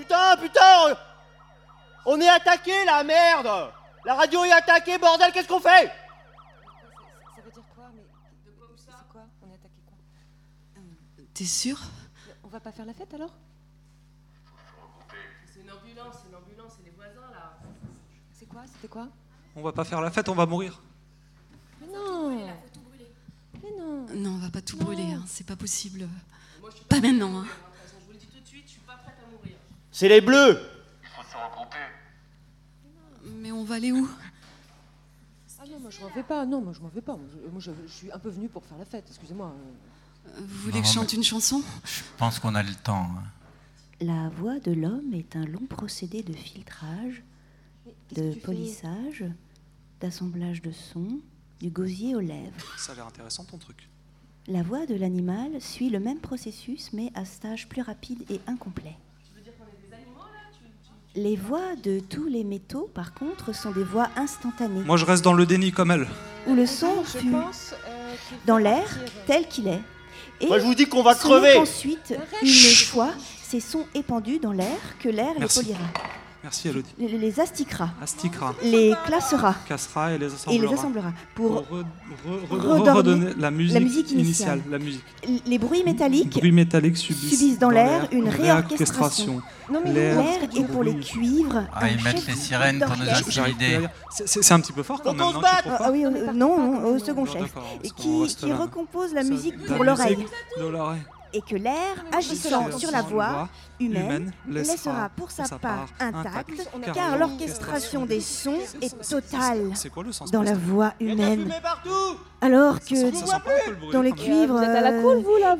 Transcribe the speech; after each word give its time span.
Putain, 0.00 0.36
putain 0.40 0.96
On 2.06 2.12
on 2.14 2.20
est 2.20 2.28
attaqué, 2.28 2.72
la 2.86 3.04
merde. 3.04 3.70
La 4.06 4.14
radio 4.14 4.42
est 4.44 4.52
attaquée, 4.52 4.96
bordel, 4.96 5.30
qu'est-ce 5.32 5.46
qu'on 5.46 5.60
fait? 5.60 5.92
Ça 7.36 7.42
veut 7.44 7.50
dire 7.50 7.62
quoi 7.74 7.84
Mais 7.94 8.00
de 8.02 8.56
quoi 8.58 8.68
C'est 8.76 8.90
quoi? 9.12 9.22
On 9.42 9.50
est 9.50 9.54
attaqué 9.54 9.82
quoi? 9.86 9.96
T'es 11.34 11.44
sûr? 11.44 11.78
On 12.42 12.48
va 12.48 12.60
pas 12.60 12.72
faire 12.72 12.86
la 12.86 12.94
fête 12.94 13.12
alors? 13.12 13.30
C'est 15.52 15.60
une 15.60 15.70
ambulance, 15.70 16.14
c'est 16.22 16.28
une 16.30 16.36
ambulance, 16.36 16.72
c'est 16.78 16.84
les 16.84 16.90
voisins 16.96 17.30
là. 17.32 17.58
C'est 18.32 18.46
quoi? 18.46 18.62
C'était 18.72 18.88
quoi? 18.88 19.08
On 19.54 19.60
va 19.62 19.72
pas 19.72 19.84
faire 19.84 20.00
la 20.00 20.10
fête, 20.10 20.30
on 20.30 20.34
va 20.34 20.46
mourir. 20.46 20.80
Mais 21.82 21.88
non. 21.94 22.30
Mais 23.62 23.70
non 23.78 24.06
Non, 24.14 24.30
on 24.30 24.38
va 24.38 24.48
pas 24.50 24.62
tout 24.62 24.78
Non. 24.78 24.84
brûler, 24.86 25.12
hein, 25.12 25.22
c'est 25.26 25.46
pas 25.46 25.56
possible. 25.56 26.08
Moi 26.62 26.70
je 26.70 26.76
suis 26.76 26.84
Pas 26.86 27.00
maintenant, 27.00 27.40
hein. 27.40 27.42
De 27.42 27.48
toute 27.48 27.82
façon, 27.82 27.96
je 28.00 28.06
vous 28.06 28.12
le 28.12 28.18
dis 28.18 28.26
tout 28.26 28.40
de 28.40 28.46
suite, 28.46 28.64
je 28.64 28.70
suis 28.70 28.80
pas 28.80 28.94
prête 28.96 29.16
à 29.22 29.30
mourir. 29.30 29.56
C'est 29.92 30.08
les 30.08 30.20
bleus 30.20 30.58
Mais 33.24 33.52
on 33.52 33.64
va 33.64 33.76
aller 33.76 33.92
où? 33.92 34.08
Ah 35.58 35.64
non, 35.68 35.78
moi 35.80 35.90
je 35.90 36.00
m'en 36.00 36.08
vais 36.08 36.22
pas, 36.22 36.46
non, 36.46 36.62
moi 36.62 36.72
je 36.72 36.80
m'en 36.80 36.88
vais 36.88 37.00
pas. 37.02 37.16
Moi, 37.16 37.58
je, 37.60 37.70
suis 37.86 38.10
un 38.10 38.18
peu 38.18 38.30
venu 38.30 38.48
pour 38.48 38.64
faire 38.64 38.78
la 38.78 38.84
fête, 38.84 39.04
excusez-moi. 39.08 39.52
Euh, 40.26 40.30
Vous 40.40 40.58
voulez 40.62 40.74
Non, 40.76 40.80
que 40.80 40.86
je 40.86 40.92
chante 40.92 41.12
une 41.12 41.22
chanson? 41.22 41.62
Je 41.84 42.00
pense 42.16 42.38
qu'on 42.38 42.54
a 42.54 42.62
le 42.62 42.74
temps. 42.74 43.08
hein. 43.16 43.24
La 44.00 44.30
voix 44.30 44.58
de 44.60 44.72
l'homme 44.72 45.12
est 45.12 45.36
un 45.36 45.44
long 45.44 45.66
procédé 45.68 46.22
de 46.22 46.32
filtrage, 46.32 47.22
de 48.12 48.32
polissage, 48.36 49.24
d'assemblage 50.00 50.62
de 50.62 50.72
sons, 50.72 51.20
du 51.60 51.68
gosier 51.68 52.16
aux 52.16 52.20
lèvres. 52.20 52.78
Ça 52.78 52.92
a 52.92 52.94
l'air 52.94 53.06
intéressant 53.06 53.44
ton 53.44 53.58
truc. 53.58 53.88
La 54.46 54.62
voix 54.62 54.86
de 54.86 54.94
l'animal 54.94 55.60
suit 55.60 55.90
le 55.90 56.00
même 56.00 56.20
processus 56.20 56.94
mais 56.94 57.12
à 57.14 57.26
stage 57.26 57.68
plus 57.68 57.82
rapide 57.82 58.24
et 58.30 58.40
incomplet. 58.46 58.96
Les 61.16 61.34
voix 61.36 61.74
de 61.82 61.98
tous 61.98 62.26
les 62.28 62.44
métaux, 62.44 62.88
par 62.94 63.14
contre, 63.14 63.52
sont 63.54 63.72
des 63.72 63.82
voix 63.82 64.08
instantanées, 64.16 64.82
Moi, 64.84 64.96
je 64.96 65.04
reste 65.04 65.24
dans 65.24 65.32
le 65.32 65.44
déni 65.44 65.72
comme 65.72 65.90
elle. 65.90 66.06
où 66.46 66.54
le 66.54 66.66
son 66.66 67.02
Je 67.04 67.18
fut 67.18 67.30
pense 67.30 67.74
euh, 67.88 68.12
dans 68.46 68.58
l'air 68.58 68.86
tel 69.26 69.46
qu'il 69.48 69.66
est. 69.66 69.80
Et 70.40 70.46
Moi, 70.46 70.58
je 70.60 70.64
vous 70.64 70.74
dis 70.74 70.86
qu'on 70.86 71.02
va 71.02 71.14
crever 71.16 71.54
qu'ensuite, 71.54 72.14
une 72.42 72.48
fois 72.86 73.10
ces 73.42 73.58
sons 73.60 73.86
épandus 73.94 74.38
dans 74.38 74.52
l'air, 74.52 74.78
que 75.00 75.08
l'air 75.08 75.32
les 75.34 75.40
Merci. 75.40 75.60
polira, 75.60 75.80
Merci 76.42 76.68
Elodie. 76.68 76.88
les, 76.98 77.06
les 77.18 77.38
astiquera, 77.38 77.90
Asticra, 78.00 78.54
les 78.62 78.94
classera 79.04 79.54
cassera 79.68 80.12
et 80.12 80.18
les 80.18 80.24
et 80.24 80.34
assemblera. 80.34 80.66
les 80.72 80.78
assemblera 80.78 81.12
pour 81.34 81.64
Pour 81.66 81.78
re- 81.78 81.84
re- 82.50 82.82
re- 82.82 82.92
redonner 82.96 83.34
la 83.38 83.50
musique, 83.50 83.78
musique 83.80 84.10
initiale. 84.12 84.62
La 84.70 84.78
musique. 84.78 85.04
les 85.46 85.58
bruits 85.58 85.84
métalliques. 85.84 86.38
Bruits 86.38 86.50
métalliques 86.52 86.96
subissent, 86.96 87.38
subissent 87.38 87.58
dans 87.58 87.68
l'air 87.68 88.08
une 88.12 88.28
réorchestration. 88.28 89.42
Non 89.70 89.80
mais 89.84 89.92
L'air 89.92 90.16
l'air 90.16 90.42
est 90.56 90.64
pour 90.64 90.82
les 90.82 90.96
cuivres. 90.98 91.64
Ah, 91.74 91.84
un 91.84 91.88
ils 91.88 92.02
mettent 92.02 92.16
chef 92.16 92.28
les 92.28 92.34
sirènes 92.34 92.80
pour 92.80 92.96
nous 92.96 93.08
intimider. 93.08 93.80
C'est- 94.10 94.52
un 94.52 94.60
petit 94.60 94.72
peu 94.72 94.82
fort 94.82 95.02
quand 95.02 95.12
même, 95.12 95.20
on 95.20 95.32
non 95.32 95.40
Ah, 95.44 95.62
pas 95.62 95.76
ah 95.84 95.90
oui, 95.92 96.04
euh, 96.06 96.32
non, 96.32 96.58
non, 96.58 96.84
au 96.94 96.98
second 96.98 97.26
chef. 97.26 97.52
Et 97.84 97.90
qu'on 97.90 98.24
qui, 98.26 98.34
qui 98.36 98.52
recompose 98.52 99.12
la 99.12 99.22
Ça- 99.22 99.28
musique 99.28 99.54
la 99.68 99.74
pour 99.74 99.84
l'oreille. 99.84 100.16
de 100.58 100.66
l'oreille. 100.66 101.02
Et 101.32 101.42
que 101.42 101.54
l'air, 101.54 102.04
agissant 102.12 102.76
sur 102.76 102.90
la 102.90 103.02
voix 103.02 103.48
humaine, 103.78 104.32
laissera 104.48 105.08
pour 105.10 105.30
sa 105.30 105.44
part 105.58 105.88
intact, 106.00 106.68
car 106.92 107.16
l'orchestration 107.18 108.04
des 108.04 108.20
sons 108.20 108.58
est 108.80 109.08
totale 109.08 109.72
dans 110.32 110.42
la 110.42 110.54
voix 110.54 110.92
humaine. 111.00 111.52
Alors 112.40 112.80
que 112.80 113.92
dans 113.92 114.02
les 114.02 114.12
cuivres, 114.12 114.60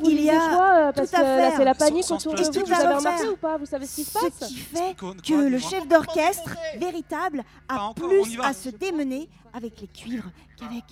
il 0.03 0.21
y 0.23 0.29
a 0.29 0.87
euh, 0.87 0.91
tout 0.91 1.01
à 1.13 1.21
là, 1.21 1.37
faire. 1.37 1.53
c'est 1.57 1.65
la 1.65 1.75
panique 1.75 2.09
autour 2.09 2.33
de 2.33 2.43
vous. 2.43 2.65
Vous 2.65 2.73
avez 2.73 2.95
remarqué 2.95 3.27
ou 3.27 3.37
pas 3.37 3.57
Vous 3.57 3.65
savez 3.65 3.85
ce 3.85 3.95
qui 3.95 4.03
se 4.03 4.11
ce 4.11 4.19
passe 4.19 4.49
qui 4.49 4.57
fait 4.57 4.95
que 4.95 5.49
le 5.49 5.59
chef 5.59 5.87
d'orchestre 5.87 6.55
véritable 6.79 7.43
a 7.69 7.91
plus 7.95 8.39
à 8.41 8.53
se 8.53 8.69
démener 8.69 9.29
avec 9.53 9.79
les 9.81 9.87
cuivres 9.87 10.29
qu'avec 10.57 10.83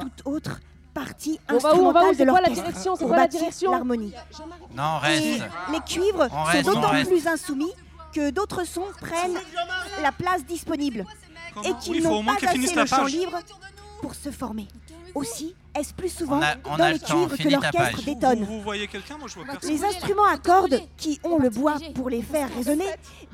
toute 0.00 0.22
autre 0.26 0.60
partie 0.94 1.38
On 1.50 1.56
instrumentale 1.56 2.12
de 2.12 2.16
C'est 2.16 2.26
quoi 2.26 2.40
la 2.40 2.48
l'orchestre 2.48 2.64
direction 2.64 2.94
C'est 2.94 2.98
pour 3.00 3.08
quoi 3.08 3.16
la 3.16 3.22
bâtir 3.24 3.40
direction 3.40 3.70
l'harmonie. 3.72 4.12
Non, 4.74 4.98
Et 5.02 5.06
reste. 5.06 5.42
les 5.72 5.80
cuivres 5.80 6.28
On 6.32 6.52
sont 6.52 6.62
d'autant 6.62 7.04
plus 7.04 7.26
insoumis 7.26 7.72
que 8.12 8.30
d'autres 8.30 8.64
sons 8.64 8.86
prennent 9.00 9.38
la 10.02 10.12
place 10.12 10.44
disponible 10.46 11.04
et 11.64 11.72
qu'ils 11.80 11.92
Oui, 11.92 11.98
il 11.98 12.02
faut 12.02 12.08
n'ont 12.10 12.18
au 12.18 12.22
moins 12.22 12.34
pas 12.36 12.46
assez 12.48 12.74
la 12.74 12.82
le 12.82 12.86
champ 12.88 13.04
libre 13.04 13.38
pour 14.00 14.14
se 14.14 14.30
former. 14.30 14.68
Aussi, 15.14 15.54
est-ce 15.74 15.92
plus 15.94 16.08
souvent 16.08 16.38
On 16.38 16.42
a- 16.42 16.54
on 16.64 16.76
dans 16.76 16.84
a 16.84 16.92
les 16.92 16.98
cuivres 16.98 17.36
que 17.36 17.48
l'orchestre 17.48 18.04
détonne 18.04 18.44
Vous, 18.44 18.56
vous 18.56 18.62
voyez 18.62 18.86
quelqu'un 18.86 19.16
Moi, 19.18 19.28
je 19.28 19.34
vois 19.34 19.44
personne. 19.44 19.70
les 19.70 19.84
instruments 19.84 20.24
à 20.26 20.36
cordes, 20.38 20.80
qui 20.96 21.20
ont 21.24 21.38
le 21.38 21.50
bois 21.50 21.76
pour 21.94 22.10
les 22.10 22.22
faire 22.22 22.48
résonner, 22.54 22.86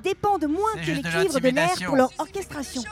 dépendent 0.02 0.46
moins 0.48 0.72
que 0.74 0.90
les 0.90 1.02
cuivres 1.02 1.40
de 1.40 1.48
l'air 1.48 1.70
pour 1.86 1.96
leur 1.96 2.10
orchestration. 2.18 2.82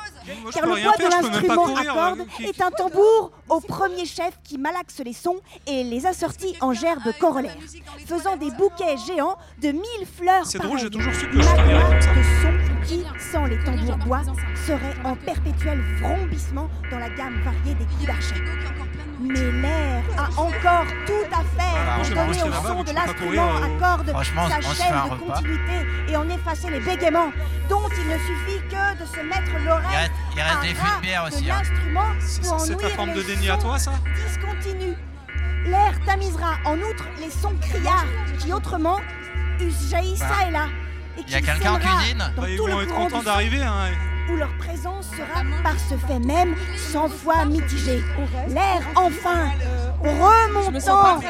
Moi, 0.42 0.50
Car 0.52 0.66
le 0.66 0.82
poids 0.82 0.96
de 0.98 1.10
l'instrument 1.10 1.76
à 1.76 1.84
cordes 1.84 2.20
euh, 2.20 2.44
est 2.44 2.60
un 2.60 2.70
tambour 2.70 3.32
au 3.48 3.60
premier 3.60 4.04
chef 4.04 4.38
qui 4.44 4.58
malaxe 4.58 5.00
les 5.04 5.12
sons 5.14 5.40
et 5.66 5.84
les 5.84 6.04
assortit 6.06 6.54
en 6.60 6.72
gerbes 6.72 7.12
corollaires, 7.18 7.56
faisant 8.06 8.36
des 8.36 8.50
bouquets 8.50 8.96
géants 9.06 9.36
de 9.62 9.68
mille 9.68 10.06
fleurs 10.16 10.46
C'est 10.46 10.58
drôle, 10.58 10.78
j'ai 10.78 10.90
toujours 10.90 11.14
su 11.14 11.28
que 11.28 11.40
je 11.40 11.48
qui, 12.86 13.02
sans 13.32 13.44
les 13.46 13.62
tambours 13.64 13.96
bois, 13.98 14.22
serait 14.66 14.94
en 15.04 15.14
perpétuel 15.16 15.80
vrombissement 16.00 16.68
dans 16.90 16.98
la 16.98 17.10
gamme 17.10 17.40
variée 17.42 17.74
des 17.74 17.84
coups 17.84 18.06
d'archet. 18.06 18.34
Mais 19.20 19.34
l'air 19.34 20.02
a 20.16 20.40
encore 20.40 20.84
tout 21.06 21.26
à 21.32 21.42
faire 21.60 21.72
Voilà, 21.72 21.96
pour 21.96 22.08
donner 22.08 22.42
au 22.42 22.52
son 22.52 22.82
de 22.84 22.92
l'instrument 22.92 23.14
courir, 23.26 23.42
à 23.42 23.66
euh, 23.66 23.78
cordes 23.80 24.12
sa 24.48 24.74
chaîne 24.74 24.94
de 25.10 25.16
continuité 25.32 25.86
et 26.08 26.16
en 26.16 26.28
effacer 26.28 26.70
les 26.70 26.80
bégaiements, 26.80 27.32
dont 27.68 27.88
il 27.98 28.06
ne 28.08 28.18
suffit 28.18 28.60
que 28.68 29.00
de 29.02 29.06
se 29.06 29.20
mettre 29.20 29.50
Il 29.58 29.64
l'oreille 29.64 29.96
reste, 29.96 30.12
il 30.36 30.42
reste 30.42 30.62
des 30.62 30.74
fûts 30.74 30.96
de 30.96 31.02
bière 31.02 31.22
de 31.24 31.28
aussi. 31.28 31.50
hein. 31.50 31.56
l'instrument 31.58 32.04
pour 32.48 32.60
C'est 32.60 32.76
ta 32.76 32.86
ouïr 32.86 32.94
forme 32.96 33.12
de 33.12 33.20
les 33.20 33.24
déni 33.26 33.48
à 33.50 33.54
sons 33.54 33.60
toi, 33.62 33.78
ça 33.78 33.92
discontinus. 34.26 34.96
L'air 35.66 35.92
tamisera 36.06 36.52
en 36.64 36.76
outre 36.78 37.04
les 37.20 37.30
sons 37.30 37.54
criards 37.60 38.06
qui 38.38 38.52
autrement 38.52 38.98
eussent 39.60 39.90
jailli 39.90 40.16
ça 40.16 40.26
Voilà. 40.28 40.48
et 40.48 40.52
là. 40.52 40.66
Et 41.18 41.22
Il 41.26 41.32
y 41.32 41.34
a 41.34 41.40
qui 41.40 41.46
quelqu'un 41.46 41.72
en 41.72 41.78
cuisine 41.78 42.18
dans 42.36 42.42
Bah, 42.42 42.48
Ils 42.48 42.56
tout 42.56 42.66
vont 42.66 42.76
le 42.76 42.82
être 42.84 42.88
courant 42.94 43.04
contents 43.06 43.22
d'arriver. 43.24 43.62
hein. 43.62 43.88
Où 44.30 44.36
leur 44.36 44.52
présence 44.58 45.06
sera 45.10 45.42
par 45.62 45.74
ce 45.78 45.94
fait 46.06 46.18
même 46.18 46.54
cent 46.76 47.08
fois 47.08 47.44
mitigée. 47.44 48.02
L'air 48.48 48.82
enfin 48.94 49.50
remontant 50.02 51.20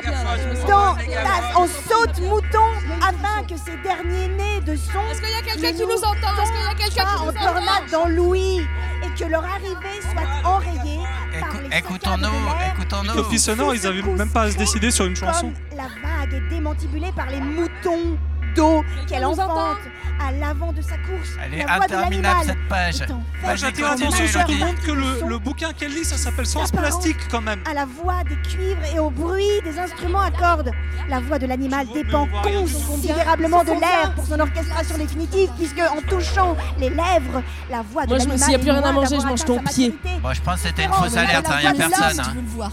dans 0.69 0.97
la- 0.97 1.59
en 1.59 1.67
saute 1.67 2.21
mouton 2.21 2.69
afin 3.01 3.43
que 3.45 3.57
ces 3.57 3.77
derniers 3.83 4.29
nés 4.29 4.61
de 4.61 4.77
son 4.77 4.99
Est-ce 5.11 5.21
qu'il 5.23 5.31
y 5.31 5.35
a 5.35 5.43
quelqu'un 5.43 5.73
qui 5.73 5.83
nous 5.87 6.03
entend? 6.05 6.43
Est-ce 6.43 6.53
qu'il 6.53 6.63
y 6.63 6.67
a 6.67 6.75
quelqu'un 6.75 7.05
pas 7.05 7.19
en 7.21 7.33
tornade 7.33 7.91
dans 7.91 8.07
l'ouïe 8.09 8.67
et 9.03 9.19
que 9.23 9.29
leur 9.29 9.45
arrivée 9.45 10.01
soit 10.03 10.49
enrayée 10.51 11.01
par 11.41 11.49
Écou- 11.51 11.69
les 11.71 11.77
Écoutons-nous, 11.79 12.29
écoutons-nous. 12.75 13.15
Sophie 13.15 13.39
Sonore, 13.39 13.75
ils 13.75 13.87
avaient 13.87 14.03
même 14.03 14.31
pas 14.31 14.43
à 14.43 14.51
se 14.51 14.57
décider 14.57 14.91
sur 14.91 15.07
une 15.07 15.17
chanson. 15.17 15.53
comme 15.53 15.77
la 15.79 15.85
vague 15.85 16.35
est 16.35 16.49
démantibulée 16.49 17.13
par 17.15 17.27
les 17.27 17.41
moutons 17.41 18.19
d'eau 18.55 18.85
qu'elle 19.07 19.25
enfante 19.25 19.79
à 20.21 20.33
l'avant 20.33 20.73
de 20.73 20.83
sa 20.83 20.97
course. 20.99 21.37
Elle 21.45 21.55
est 21.55 21.65
la 21.65 21.77
voix 21.77 21.87
de 21.87 21.95
interminable 21.95 22.37
l'animal 22.39 22.47
cette 22.47 22.69
page. 22.69 23.01
est 23.03 23.13
en 23.13 23.15
Moi, 23.41 23.51
fait 23.53 23.57
j'attire 23.57 23.89
continue, 23.91 24.07
attention 24.09 24.27
sur 24.27 24.45
tout 24.47 24.53
le 24.53 24.59
monde 24.59 24.75
que 24.85 24.91
le, 24.91 25.29
le 25.29 25.39
bouquin 25.39 25.73
qu'elle 25.73 25.93
lit, 25.95 26.05
ça 26.05 26.17
s'appelle 26.17 26.47
Sens 26.47 26.73
plastique 26.73 27.17
quand 27.31 27.41
même. 27.41 27.61
à 27.71 27.75
la 27.75 27.85
voix 27.85 28.25
des 28.29 28.37
cuivres 28.49 28.83
et 28.95 28.99
au 28.99 29.11
bruit 29.11 29.61
des 29.63 29.79
instruments 29.79 30.21
à 30.23 30.31
cordes. 30.33 30.73
La 31.09 31.21
voix 31.21 31.39
de 31.39 31.47
l'animal 31.47 31.87
dépend 31.95 32.27
considérablement 32.43 33.63
de 33.65 33.71
l'air 33.71 34.13
pour 34.15 34.27
son 34.27 34.41
orchestration 34.41 34.99
définitive, 34.99 35.51
puisque 35.57 35.79
en 35.81 36.01
touchant 36.09 36.57
les 36.79 36.91
lèvres, 36.91 37.43
la 37.71 37.83
voix 37.83 38.05
de 38.05 38.09
Moi, 38.11 38.19
je 38.19 38.25
me- 38.25 38.29
l'animal 38.31 38.39
s'il 38.41 38.53
y 38.53 38.55
a 38.55 38.59
plus 38.59 38.71
rien 38.71 38.83
à 38.83 38.93
manger, 38.93 39.17
je 39.21 39.27
mange 39.27 39.45
ton 39.45 39.59
pied. 39.61 39.95
Bon, 40.23 40.33
je 40.33 40.41
pense 40.43 40.55
que 40.63 40.69
c'était 40.69 40.85
une 40.85 40.93
fausse 40.93 41.17
alerte, 41.17 41.47
il 41.63 41.71
n'y 41.73 41.83
a 41.83 41.89
personne. 41.89 42.25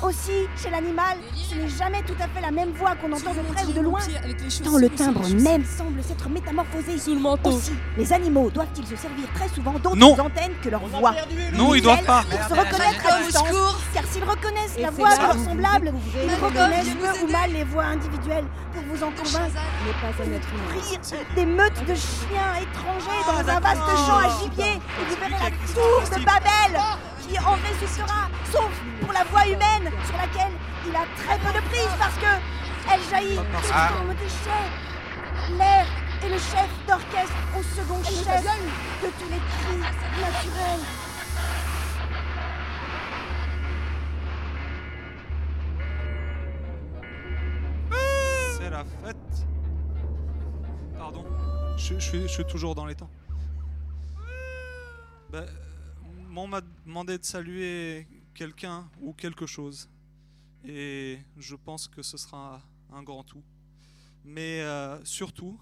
Aussi, 0.04 0.32
chez 0.62 0.70
l'animal, 0.72 1.18
ce 1.50 1.56
n'est 1.56 1.70
jamais 1.70 2.02
tout 2.04 2.16
à 2.20 2.28
fait 2.28 2.42
la 2.42 2.52
même 2.52 2.72
voix 2.74 2.96
qu'on 2.96 3.12
entend 3.14 3.34
de 3.34 3.54
près 3.54 3.66
ou 3.66 3.72
de 3.74 3.82
loin, 3.82 4.00
tant 4.64 4.78
le 4.78 4.90
timbre 4.90 5.28
même 5.30 5.64
semble 5.66 6.04
s'être 6.04 6.30
métamorphosé. 6.30 6.98
Sous 6.98 7.14
le 7.16 7.20
manteau. 7.20 7.52
Aussi, 7.52 7.74
les 7.98 8.12
animaux 8.14 8.50
doivent-ils 8.50 8.86
se 8.86 8.96
servir 8.96 9.26
très 9.34 9.50
souvent 9.50 9.74
d'autres 9.74 10.20
antennes 10.22 10.54
que 10.62 10.70
leur 10.70 10.86
voix. 10.88 11.14
Non, 11.54 11.76
ils 11.76 11.82
doivent 11.82 12.04
pas. 12.04 12.24
pour 12.30 12.40
se 12.44 12.54
reconnaître 12.62 13.14
à 13.14 13.24
distance. 13.24 13.76
Car 13.94 14.04
s'ils 14.06 14.24
reconnaissent 14.24 14.78
la 14.80 14.90
voix 14.92 15.16
de 15.16 15.22
leurs 15.22 15.40
semblables, 15.46 15.94
ils 16.24 16.44
reconnaissent 16.46 16.96
peu 16.96 17.26
ou 17.26 17.32
mal 17.32 17.52
les 17.52 17.64
voix 17.64 17.86
individuelles. 17.86 18.46
Pour 18.74 18.84
vous 18.84 19.04
en 19.04 19.12
convaincre, 19.12 19.56
n'est 19.86 20.02
pas 20.02 20.24
un 20.24 20.34
être 20.36 20.48
humain. 20.54 20.82
rire 20.82 21.26
des 21.36 21.46
meutes 21.46 21.80
de 21.88 21.96
chiens 21.96 22.56
étrangers 22.62 23.24
dans 23.26 23.50
un 23.50 23.60
vaste 23.60 24.06
champ 24.06 24.18
à 24.18 24.44
gibier, 24.44 24.74
et 24.74 25.06
vous 25.10 25.16
verrez 25.16 25.44
la 25.44 25.74
tour 25.74 26.02
de 26.20 26.26
Babel 26.26 26.82
qui 27.28 27.40
en 27.40 27.54
résultera, 27.54 28.28
sauf 28.52 28.70
pour 29.02 29.14
la 29.14 29.24
voix 29.24 29.46
humaine 29.48 29.92
sur 30.06 30.18
laquelle 30.18 30.52
il 30.88 30.96
a 30.96 31.06
très 31.18 31.38
peu 31.40 31.58
de 31.58 31.64
prise 31.70 31.90
parce 31.98 32.16
que 32.16 32.94
elle 32.94 33.02
jaillit 33.10 33.36
sous 33.36 33.72
Ah. 33.74 33.90
forme 33.94 34.10
de. 34.10 34.95
L'air 35.52 35.86
est 36.24 36.30
le 36.30 36.40
chef 36.40 36.70
d'orchestre 36.88 37.36
au 37.56 37.62
second 37.62 38.04
chef 38.04 38.44
de 39.04 39.10
tous 39.20 39.30
les 39.30 39.38
cris 39.38 39.78
naturels. 40.20 40.86
C'est 48.58 48.70
la 48.72 48.84
fête. 48.84 49.48
Pardon. 50.98 51.24
Je, 51.78 51.94
je 51.94 52.00
suis, 52.00 52.22
je 52.24 52.28
suis 52.28 52.46
toujours 52.46 52.74
dans 52.74 52.88
les 52.88 52.96
temps. 52.96 53.12
Ben, 55.30 55.46
on 56.36 56.48
m'a 56.48 56.62
demandé 56.86 57.20
de 57.20 57.24
saluer 57.24 58.08
quelqu'un 58.34 58.90
ou 59.00 59.14
quelque 59.14 59.46
chose. 59.46 59.92
Et 60.64 61.20
je 61.38 61.56
pense 61.56 61.88
que 61.88 62.02
ce 62.02 62.18
sera 62.18 62.64
un 62.92 63.04
grand 63.04 63.24
tout. 63.24 63.44
Mais 64.26 64.62
euh, 64.62 65.04
surtout, 65.06 65.60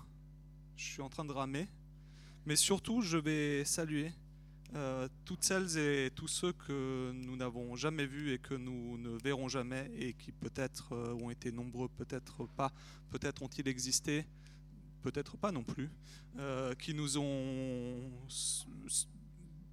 je 0.77 0.85
suis 0.85 1.01
en 1.01 1.09
train 1.09 1.25
de 1.25 1.33
ramer, 1.33 1.67
mais 2.45 2.55
surtout, 2.55 3.01
je 3.01 3.17
vais 3.17 3.65
saluer 3.65 4.13
euh, 4.73 5.09
toutes 5.25 5.43
celles 5.43 5.77
et 5.77 6.11
tous 6.15 6.29
ceux 6.29 6.53
que 6.53 7.11
nous 7.11 7.35
n'avons 7.35 7.75
jamais 7.75 8.05
vus 8.05 8.31
et 8.31 8.39
que 8.39 8.53
nous 8.53 8.97
ne 8.97 9.09
verrons 9.21 9.49
jamais 9.49 9.91
et 9.97 10.13
qui 10.13 10.31
peut-être 10.31 10.93
euh, 10.93 11.13
ont 11.13 11.29
été 11.29 11.51
nombreux, 11.51 11.89
peut-être 11.89 12.47
pas, 12.55 12.71
peut-être 13.11 13.43
ont-ils 13.43 13.67
existé, 13.67 14.25
peut-être 15.01 15.35
pas 15.35 15.51
non 15.51 15.63
plus, 15.63 15.89
qui 16.79 16.93
nous 16.93 17.17
ont 17.17 18.09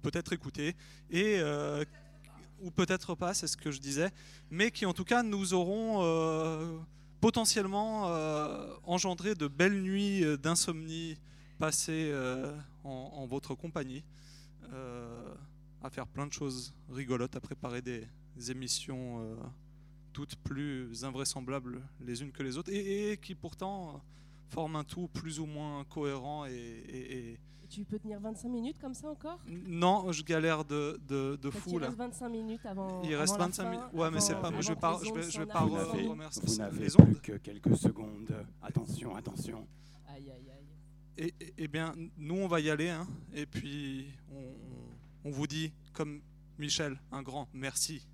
peut-être 0.01 0.33
écoutés 0.33 0.75
et 1.09 1.39
ou 2.59 2.69
peut-être 2.69 3.15
pas, 3.15 3.33
c'est 3.33 3.47
ce 3.47 3.55
que 3.55 3.71
je 3.71 3.79
disais, 3.79 4.11
mais 4.51 4.69
qui 4.69 4.85
en 4.85 4.93
tout 4.93 5.05
cas 5.05 5.23
nous 5.23 5.53
auront 5.53 6.83
potentiellement 7.21 8.07
euh, 8.09 8.73
engendré 8.83 9.35
de 9.35 9.47
belles 9.47 9.81
nuits 9.81 10.25
euh, 10.25 10.37
d'insomnie 10.37 11.17
passées 11.59 12.09
euh, 12.11 12.57
en, 12.83 13.27
votre 13.27 13.53
compagnie, 13.53 14.03
à 15.83 15.89
faire 15.91 16.07
plein 16.07 16.25
de 16.25 16.33
choses 16.33 16.73
rigolotes, 16.89 17.35
à 17.35 17.39
préparer 17.39 17.83
des, 17.83 18.07
émissions 18.49 19.37
toutes 20.13 20.35
plus 20.37 21.03
invraisemblables 21.03 21.83
les 21.99 22.23
unes 22.23 22.31
que 22.31 22.41
les 22.41 22.57
autres, 22.57 22.71
et, 22.73 23.19
qui 23.21 23.35
pourtant 23.35 24.01
forment 24.49 24.77
un 24.77 24.83
tout 24.83 25.07
plus 25.09 25.39
ou 25.39 25.45
moins 25.45 25.83
cohérent 25.83 26.45
Et 26.47 27.37
tu 27.71 27.85
peux 27.85 27.97
tenir 27.99 28.19
25 28.19 28.49
minutes 28.49 28.77
comme 28.79 28.93
ça 28.93 29.09
encore? 29.09 29.39
Non, 29.47 30.11
je 30.11 30.23
galère 30.23 30.65
de, 30.65 30.99
de, 31.07 31.37
de 31.41 31.49
Parce 31.49 31.63
fou 31.63 31.79
là. 31.79 31.87
reste 31.87 31.97
25 31.97 32.29
minutes 32.29 32.65
avant. 32.65 33.01
Il 33.03 33.15
reste 33.15 33.33
avant 33.33 33.39
la 33.43 33.45
25 33.47 33.63
fin, 33.63 33.69
minutes. 33.71 33.85
Ouais, 33.93 34.11
mais 34.11 34.19
c'est 34.19 34.35
pas. 34.35 34.51
mais 34.51 34.61
je 34.61 34.69
vais 34.69 34.75
pas. 34.75 34.99
Je 35.03 35.05
les 35.05 35.11
vais, 35.21 35.31
je 35.31 35.39
vais 35.39 35.45
pas. 35.45 35.63
Vous 35.65 35.75
n'avez- 35.75 36.03
re- 36.05 36.09
remercier 36.09 36.43
Vous 36.45 36.55
n'avez 36.57 36.85
les 36.87 37.03
plus 37.05 37.15
que 37.21 37.31
quelques 37.37 37.77
secondes. 37.77 38.45
Attention, 38.61 39.15
attention. 39.15 39.67
Aïe, 40.07 40.29
aïe, 40.29 40.49
aïe. 40.51 40.65
Et, 41.17 41.33
et- 41.43 41.53
eh 41.57 41.67
bien, 41.67 41.93
nous, 42.17 42.35
on 42.35 42.47
va 42.47 42.59
y 42.59 42.69
aller. 42.69 42.89
hein, 42.89 43.07
et 43.33 43.45
puis, 43.45 44.07
on, 44.31 45.29
on 45.29 45.31
vous 45.31 45.47
dit, 45.47 45.71
comme 45.93 46.21
Michel, 46.57 46.99
un 47.11 47.21
grand 47.23 47.47
merci. 47.53 48.05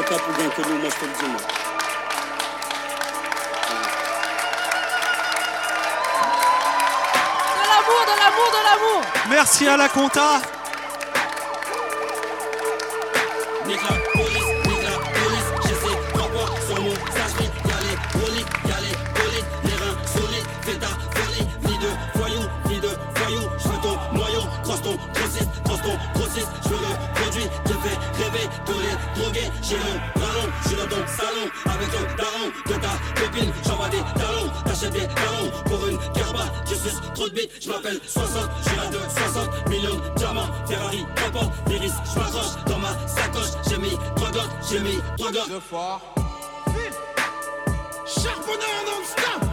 Que 0.00 0.62
nous, 0.62 0.78
moi 0.78 0.88
je 0.90 0.94
te 0.94 1.04
le 1.06 1.12
dis. 1.12 1.28
moi. 1.28 1.40
De 7.56 7.64
l'amour, 7.68 8.02
de 8.06 8.14
l'amour, 8.20 8.48
de 8.52 8.62
l'amour 8.64 9.02
Merci 9.28 9.66
à 9.66 9.76
la 9.76 9.88
compta. 9.88 10.40
Les 28.74 29.20
drogués, 29.20 29.50
j'ai 29.62 29.76
mon 29.76 30.20
ballon, 30.20 30.48
je 30.62 30.68
suis 30.68 30.76
dans 30.76 30.88
ton 30.88 31.06
salon, 31.06 31.46
avec 31.66 31.88
le 31.92 32.16
daron 32.16 32.48
de 32.66 32.74
ta 32.74 33.20
copine, 33.20 33.52
j'envoie 33.66 33.88
des 33.88 34.02
talons, 34.14 34.50
t'achètes 34.64 34.92
des 34.92 35.08
talons, 35.08 35.50
pour 35.64 35.86
une 35.88 35.98
garba, 36.14 36.44
tu 36.66 36.74
suces 36.74 37.00
trop 37.14 37.28
de 37.28 37.34
bite, 37.34 37.50
je 37.60 37.68
m'appelle 37.68 38.00
60, 38.06 38.50
je 38.62 38.68
suis 38.68 38.76
là 38.76 38.86
de 38.86 38.98
60 38.98 39.68
millions 39.68 39.96
de 39.96 40.18
diamants, 40.18 40.48
Ferrari, 40.66 41.06
remporte, 41.24 41.52
l'iris, 41.68 41.94
je 42.14 42.18
m'accroche 42.18 42.64
dans 42.66 42.78
ma 42.78 42.92
sacoche, 43.08 43.52
j'ai 43.68 43.78
mis 43.78 43.96
trois 44.16 44.30
j'ai 44.70 44.80
mis 44.80 44.98
trois. 45.16 45.30
Deux 45.48 45.60
fois. 45.60 46.00
Charbonneur 48.06 48.80
Non-stop 48.86 49.47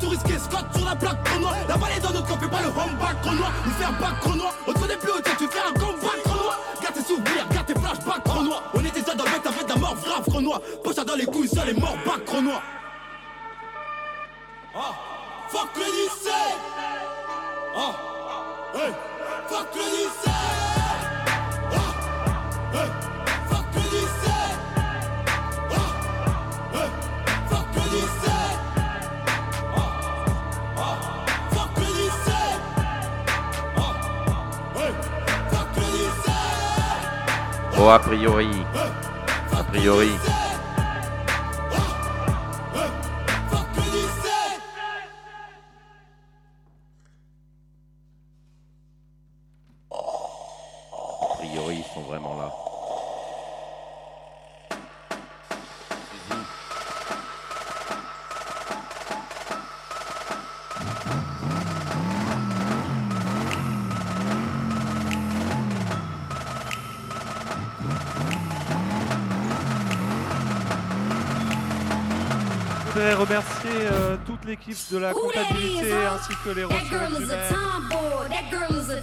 Renoir, 0.00 0.10
aller-retour 0.10 0.10
risqué, 0.10 0.38
Scott 0.38 0.66
sur 0.74 0.84
la 0.84 0.96
plaque 0.96 1.28
Renoir, 1.28 1.54
la 1.68 1.76
balle 1.76 2.00
dans 2.02 2.12
notre 2.12 2.26
camp, 2.26 2.38
fais 2.38 2.48
pas 2.48 2.62
le 2.62 2.68
homeback 2.68 3.24
Renoir, 3.24 3.52
il 3.66 3.72
fait 3.72 3.84
un 3.84 3.92
bac 3.92 4.22
Renoir 4.22 4.52
Oh, 37.82 37.88
a 37.88 37.98
priori. 37.98 38.66
A 39.52 39.64
priori. 39.64 40.29
Voudrais 73.10 73.14
remercier 73.14 73.88
euh, 73.92 74.16
toute 74.26 74.44
l'équipe 74.44 74.76
de 74.92 74.98
la 74.98 75.12
comptabilité 75.12 75.92
ainsi 75.92 76.32
que 76.44 76.50
les 76.50 76.64
ressources 76.64 76.90
humaines. 76.90 77.28
That 78.28 78.50
girl 78.50 78.76
is 78.76 78.90
a 78.92 79.00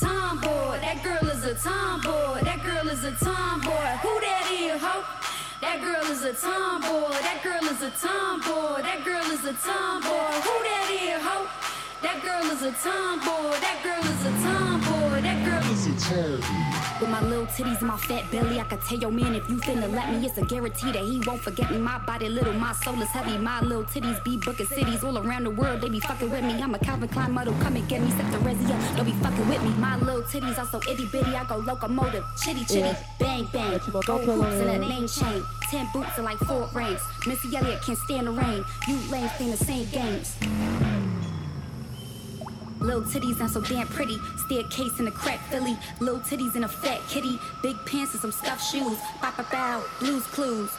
tomboy. 0.00 0.80
That 0.80 1.02
girl 1.02 1.28
is 1.28 1.44
a 1.44 1.54
tomboy. 1.54 2.40
That 2.42 2.62
girl 2.64 2.88
is 2.88 3.04
a 3.04 3.12
tomboy. 3.12 3.98
Who 4.02 4.20
that 4.24 4.50
is, 4.50 4.80
ho? 4.82 5.04
That 5.60 5.80
girl 5.80 6.10
is 6.10 6.24
a 6.24 6.32
tomboy. 6.32 7.12
That 7.20 7.42
girl 7.42 7.64
is 7.70 7.82
a 7.82 7.90
tomboy. 7.90 8.82
That 8.82 9.04
girl 9.04 9.30
is 9.30 9.44
a 9.44 9.52
tomboy. 9.52 10.40
Who 10.42 10.62
that 10.66 10.90
is, 10.90 11.22
ho? 11.22 11.46
That 12.02 12.20
girl 12.22 12.50
is 12.50 12.62
a 12.62 12.72
tomboy. 12.72 13.60
That 13.60 13.82
girl 13.82 14.02
is 14.02 14.24
a 14.26 14.30
tomboy. 14.42 14.71
That 16.12 16.20
girl 16.20 16.34
is 16.34 16.40
a 16.40 16.46
tomboy. 16.46 17.00
With 17.00 17.10
my 17.10 17.20
little 17.22 17.46
titties 17.46 17.78
and 17.78 17.88
my 17.88 17.96
fat 17.96 18.30
belly, 18.30 18.60
I 18.60 18.64
could 18.64 18.80
tell 18.82 18.98
your 18.98 19.10
man 19.10 19.34
if 19.34 19.48
you 19.48 19.56
finna 19.56 19.90
let 19.92 20.10
me, 20.12 20.24
it's 20.26 20.38
a 20.38 20.44
guarantee 20.44 20.92
that 20.92 21.02
he 21.02 21.20
won't 21.26 21.40
forget 21.40 21.70
me. 21.70 21.78
My 21.78 21.98
body 21.98 22.28
little, 22.28 22.52
my 22.52 22.72
soul 22.74 23.00
is 23.02 23.08
heavy. 23.08 23.38
My 23.38 23.60
little 23.60 23.84
titties 23.84 24.22
be 24.24 24.36
booking 24.36 24.66
cities 24.66 25.02
all 25.02 25.18
around 25.18 25.44
the 25.44 25.50
world. 25.50 25.80
They 25.80 25.88
be 25.88 26.00
fucking 26.00 26.30
with 26.30 26.44
me. 26.44 26.62
I'm 26.62 26.74
a 26.74 26.78
Calvin 26.78 27.08
Klein 27.08 27.32
model, 27.32 27.54
come 27.60 27.76
and 27.76 27.88
get 27.88 28.02
me. 28.02 28.10
Set 28.10 28.30
the 28.30 28.38
Rezia, 28.38 28.96
don't 28.96 29.06
be 29.06 29.12
fucking 29.12 29.48
with 29.48 29.62
me. 29.62 29.70
My 29.70 29.96
little 29.96 30.22
titties 30.22 30.58
are 30.58 30.66
so 30.66 30.80
itty 30.88 31.06
bitty, 31.06 31.34
I 31.34 31.44
go 31.44 31.56
locomotive, 31.56 32.24
chitty 32.42 32.64
chitty, 32.64 32.80
Yeah. 32.80 32.96
bang 33.18 33.48
bang. 33.52 33.80
tu 33.80 33.90
m'entends, 33.90 34.06
Gold 34.06 34.24
toi, 34.24 34.36
dans 34.36 34.42
hoops 34.44 34.60
and 34.60 34.70
a 34.70 34.88
name 34.88 35.08
chain. 35.08 35.42
Ten 35.70 35.88
boots 35.92 36.16
and 36.16 36.24
like 36.24 36.38
four 36.38 36.68
rings. 36.74 37.00
Missy 37.26 37.56
Elliott 37.56 37.82
can't 37.82 37.98
stand 37.98 38.26
the 38.26 38.30
rain. 38.32 38.64
You 38.86 38.96
lames 39.10 39.32
playing 39.32 39.52
the 39.52 39.56
same 39.64 39.86
games. 39.90 40.36
Little 42.82 43.02
titties 43.02 43.38
and 43.40 43.48
so 43.48 43.60
damn 43.60 43.86
pretty. 43.86 44.18
Staircase 44.44 44.98
in 44.98 45.06
a 45.06 45.10
crack 45.12 45.38
Philly. 45.50 45.78
Little 46.00 46.18
titties 46.18 46.56
in 46.56 46.64
a 46.64 46.68
fat 46.68 47.00
kitty. 47.08 47.38
Big 47.62 47.76
pants 47.86 48.12
and 48.12 48.20
some 48.20 48.32
stuffed 48.32 48.64
shoes. 48.72 48.98
Bow 49.20 49.32
bow. 49.52 49.84
Blues 50.00 50.26
clues. 50.26 50.70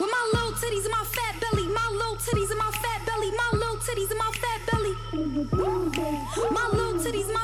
With 0.00 0.10
my 0.10 0.30
little 0.34 0.52
titties 0.52 0.84
and 0.84 0.90
my 0.90 1.04
fat 1.04 1.40
belly. 1.40 1.68
My 1.68 1.88
little 1.92 2.16
titties 2.16 2.50
and 2.50 2.58
my 2.58 2.72
fat 2.72 3.06
belly. 3.06 3.30
My 3.30 3.50
little 3.52 3.76
titties 3.76 4.10
and 4.10 4.18
my 4.18 4.32
fat 4.34 4.60
belly. 4.72 4.94
My 6.50 6.68
little 6.72 7.00
titties 7.00 7.32
my 7.32 7.43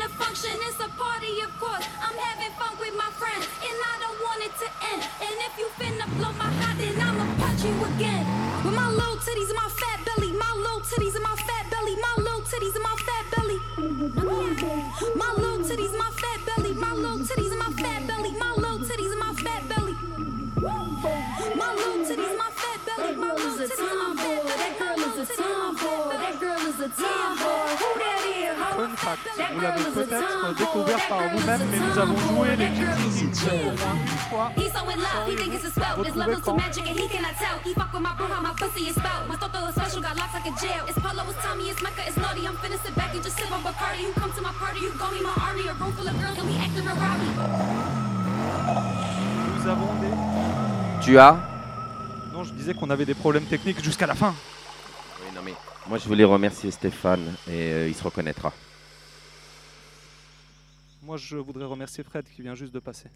The 0.00 0.08
function, 0.16 0.56
it's 0.64 0.80
a 0.80 0.88
party, 0.96 1.40
of 1.44 1.52
course. 1.60 1.84
I'm 2.00 2.16
having 2.16 2.52
fun 2.56 2.72
with 2.80 2.96
my 2.96 3.10
friends, 3.20 3.44
and 3.60 3.76
I 3.76 3.94
don't 4.00 4.18
want 4.24 4.40
it 4.48 4.54
to 4.64 4.68
end. 4.96 5.02
And 5.20 5.34
if 5.44 5.52
you 5.60 5.68
finna 5.76 6.08
blow 6.16 6.32
my 6.40 6.48
hot, 6.48 6.80
then 6.80 6.96
I'ma 6.96 7.28
punch 7.36 7.60
you 7.68 7.76
again. 7.92 8.24
With 8.64 8.72
my 8.72 8.88
little 8.88 9.20
titties 9.20 9.52
and 9.52 9.60
my 9.60 9.68
fat 9.68 10.00
belly, 10.08 10.32
my 10.32 10.52
little 10.56 10.80
titties 10.80 11.14
and 11.20 11.24
my 11.24 11.36
fat 11.36 11.68
belly, 11.68 11.96
my 12.00 12.14
little 12.16 12.40
titties 12.48 12.74
and 12.80 12.84
my 12.88 12.96
fat 13.04 13.24
belly. 13.28 13.58
My 15.20 15.30
little 15.36 15.60
titties, 15.68 15.92
my 15.92 16.10
fat 16.16 16.40
belly, 16.48 16.72
my 16.72 16.92
little 16.96 17.20
titties 17.20 17.52
and 17.52 17.60
my 17.60 17.70
fat 17.76 18.00
belly, 18.08 18.32
my 18.40 18.52
little 18.56 18.80
titties 18.80 19.12
and 19.12 19.20
my 19.20 19.32
fat 19.36 19.62
belly. 19.68 19.94
My 21.60 21.70
little 21.76 22.00
titties, 22.08 22.34
my 22.40 22.50
fat 22.56 22.78
belly, 22.88 23.16
my 23.16 23.32
little 23.36 23.52
titties 23.52 23.78
and 23.78 23.98
my 24.00 24.16
fat 24.16 24.16
belly. 24.16 24.39
That 25.20 25.28
girl 25.28 25.36
is 25.36 25.36
a 25.36 25.42
tomboy. 25.42 26.16
That 26.16 26.40
girl 26.40 26.60
is 26.64 26.80
a 26.80 26.88
tomboy. 26.88 27.68
Who 27.76 27.88
that 28.00 28.24
is, 28.24 28.56
ho? 28.56 28.68
Fun 28.80 28.96
fact, 28.96 29.28
vous 29.52 29.60
l'avez 29.60 29.84
peut-être 29.92 30.54
découvert 30.56 31.08
par 31.08 31.20
vous-même, 31.28 31.60
mais 31.70 31.78
nous 31.78 31.98
avons 31.98 32.16
joué 32.16 32.56
les 32.56 32.70
Kitty 32.70 33.26
une 33.26 33.34
fois. 34.30 34.50
He's 34.56 34.72
so 34.72 34.80
in 34.88 34.96
love, 34.96 35.28
he 35.28 35.36
think 35.36 35.52
it's 35.52 35.66
a 35.66 36.40
too 36.40 36.56
magic 36.56 36.88
and 36.88 36.98
he 36.98 37.06
cannot 37.08 37.36
tell. 37.36 37.60
He 37.64 37.74
fuck 37.74 37.92
with 37.92 38.00
my 38.00 38.14
bro, 38.16 38.28
how 38.28 38.40
my 38.40 38.54
pussy 38.56 38.88
is 38.88 38.94
spelled. 38.96 39.28
My 39.28 39.36
toto 39.36 39.66
is 39.68 39.74
special, 39.74 40.00
got 40.00 40.16
locks 40.16 40.32
like 40.32 40.48
a 40.48 40.54
jail. 40.56 40.88
It's 40.88 40.98
Polo, 40.98 41.28
it's 41.28 41.36
Tommy, 41.44 41.68
it's 41.68 41.82
Mecca, 41.82 42.02
it's 42.06 42.16
naughty. 42.16 42.46
I'm 42.48 42.56
finna 42.56 42.80
sit 42.80 42.94
back 42.96 43.12
and 43.12 43.22
just 43.22 43.36
sip 43.36 43.52
on 43.52 43.60
Bacardi. 43.60 44.00
You 44.08 44.12
come 44.16 44.32
to 44.32 44.40
my 44.40 44.52
party, 44.56 44.80
you 44.80 44.90
gon' 44.96 45.12
be 45.12 45.20
my 45.20 45.36
army. 45.36 45.68
A 45.68 45.74
room 45.74 45.92
full 45.92 46.08
of 46.08 46.16
girls 46.16 46.38
and 46.38 46.48
we 46.48 46.56
acting 46.56 46.88
a 46.88 46.94
Robbie. 46.96 47.28
Nous 49.52 49.68
avons 49.68 49.92
des. 50.00 51.04
Tu 51.04 51.18
as 51.18 51.36
Non, 52.32 52.44
je 52.44 52.52
disais 52.52 52.72
qu'on 52.72 52.88
avait 52.88 53.04
des 53.04 53.14
problèmes 53.14 53.44
techniques 53.44 53.84
jusqu'à 53.84 54.06
la 54.06 54.14
fin. 54.14 54.34
Moi 55.90 55.98
je 55.98 56.06
voulais 56.06 56.22
remercier 56.22 56.70
Stéphane 56.70 57.34
et 57.48 57.72
euh, 57.72 57.88
il 57.88 57.94
se 57.96 58.04
reconnaîtra. 58.04 58.52
Moi, 61.02 61.16
je 61.16 61.34
voudrais 61.34 61.64
remercier 61.64 62.04
Fred 62.04 62.24
qui 62.32 62.42
vient 62.42 62.54
juste 62.54 62.72
de 62.72 62.78
passer. 62.78 63.08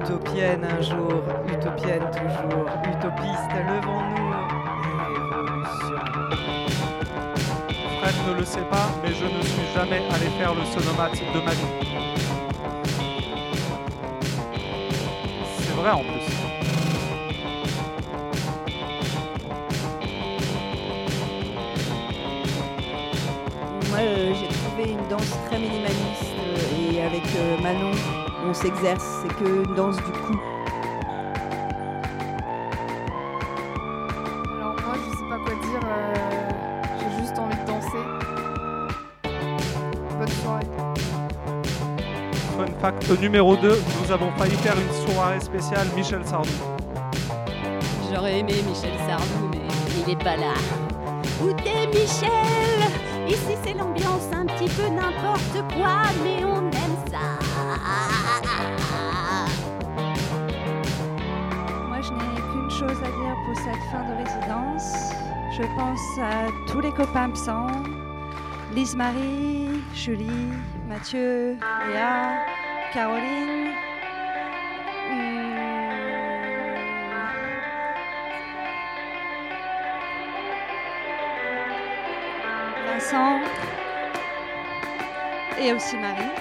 Utopienne 0.00 0.64
un 0.64 0.80
jour, 0.80 1.22
utopienne 1.74 2.10
toujours, 2.12 2.66
utopiste, 2.84 3.50
levons-nous. 3.68 4.30
Révolution. 5.30 5.98
Fred 8.00 8.14
ne 8.28 8.34
le 8.34 8.44
sait 8.44 8.60
pas, 8.70 8.88
mais 9.02 9.12
je 9.12 9.24
ne 9.24 9.42
suis 9.42 9.66
jamais 9.74 10.02
allé 10.12 10.26
faire 10.38 10.54
le 10.54 10.64
sonomate 10.64 11.12
de 11.12 11.40
ma 11.40 11.50
vie. 11.50 11.60
C'est 15.58 15.74
vrai 15.74 15.90
en 15.90 16.00
plus. 16.00 16.30
Moi, 23.90 23.98
euh, 24.00 24.34
j'ai 24.34 24.48
trouvé 24.48 24.92
une 24.92 25.08
danse 25.08 25.30
très 25.46 25.58
minimaliste 25.58 26.34
euh, 26.38 26.92
et 26.92 27.02
avec 27.02 27.22
euh, 27.36 27.62
Manon, 27.62 27.92
on 28.46 28.54
s'exerce. 28.54 29.04
C'est 29.22 29.34
que 29.36 29.64
une 29.64 29.74
danse 29.74 29.96
du 29.96 30.12
cou. 30.12 30.53
J'ai 36.98 37.10
juste 37.22 37.38
envie 37.38 37.56
de 37.56 37.66
danser. 37.66 38.04
Bonne 40.18 40.28
soirée. 40.42 40.66
Fun 42.56 42.72
fact 42.80 43.20
numéro 43.20 43.56
2, 43.56 43.82
nous 44.02 44.12
avons 44.12 44.30
failli 44.32 44.54
faire 44.56 44.76
une 44.78 45.12
soirée 45.12 45.40
spéciale 45.40 45.88
Michel 45.96 46.24
Sardou. 46.24 46.50
J'aurais 48.12 48.38
aimé 48.38 48.54
Michel 48.68 48.96
Sardou, 49.08 49.48
mais 49.50 49.58
il 50.06 50.12
est 50.12 50.22
pas 50.22 50.36
là. 50.36 50.54
Où 51.42 51.52
t'es 51.52 51.86
Michel? 51.88 52.30
Ici 53.26 53.56
c'est 53.64 53.74
l'ambiance 53.74 54.28
un 54.32 54.46
petit 54.46 54.68
peu 54.68 54.86
n'importe 54.88 55.64
quoi, 55.74 56.02
mais 56.22 56.44
on 56.44 56.58
aime 56.58 56.96
ça. 57.10 57.38
Moi, 61.88 62.00
je 62.02 62.12
n'ai 62.12 62.40
qu'une 62.52 62.70
chose 62.70 62.98
à 63.02 63.10
dire 63.10 63.36
pour 63.46 63.56
cette 63.56 63.82
fin 63.90 64.04
de 64.04 64.14
résidence. 64.22 65.33
Je 65.56 65.62
pense 65.76 66.18
à 66.18 66.48
tous 66.66 66.80
les 66.80 66.90
copains 66.90 67.26
absents. 67.26 67.66
Lise-Marie, 68.72 69.68
Julie, 69.94 70.50
Mathieu, 70.88 71.56
Léa, 71.86 72.44
Caroline. 72.92 73.70
hmm, 75.10 75.54
Vincent. 82.88 83.40
Et 85.60 85.72
aussi 85.72 85.96
Marie. 85.98 86.34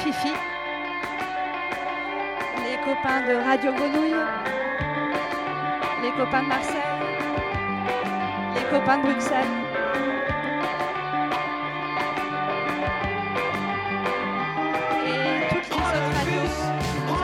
Fifi 0.00 0.32
les 2.64 2.76
copains 2.84 3.20
de 3.26 3.34
Radio 3.44 3.72
Grenouille, 3.72 4.14
les 6.02 6.10
copains 6.12 6.42
de 6.42 6.48
Marseille, 6.48 6.96
copains 8.70 8.98
de 8.98 9.02
Bruxelles. 9.02 9.46
Et 15.06 15.48
toutes 15.50 15.70
les 15.70 15.88
autres 15.96 16.12
radios 16.18 16.50
pour 17.06 17.18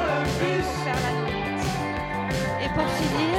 faire 0.84 1.00
la 1.04 1.12
nôtre. 1.20 1.70
Et 2.62 2.68
pour 2.68 2.88
finir, 2.98 3.36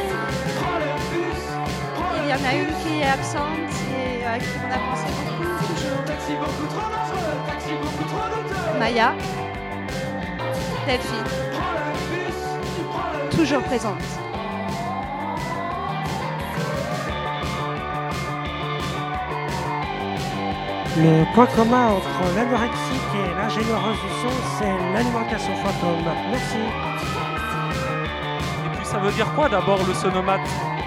il 2.17 2.25
y 2.29 2.33
en 2.33 2.43
a 2.45 2.53
une 2.55 2.73
qui 2.83 2.93
est 3.01 3.09
absente 3.09 3.73
et 3.97 4.25
à 4.25 4.37
qui 4.37 4.55
on 4.59 4.69
a 4.71 4.79
pensé 4.89 5.07
beaucoup. 5.17 5.53
Maya, 8.79 9.09
Delphine, 10.85 11.29
toujours 13.31 13.63
présente. 13.63 14.22
Le 20.95 21.25
point 21.33 21.47
commun 21.47 21.87
entre 21.87 22.35
l'anorexique 22.35 23.01
et 23.15 23.35
l'ingénieuse 23.35 23.97
du 23.99 24.09
son, 24.21 24.29
c'est 24.59 24.93
l'alimentation 24.93 25.55
fantôme. 25.55 26.05
Merci. 26.29 26.57
Et 28.65 28.77
puis 28.77 28.85
ça 28.85 28.99
veut 28.99 29.11
dire 29.11 29.25
quoi 29.33 29.49
d'abord 29.49 29.79
le 29.87 29.93
sonomate? 29.95 30.41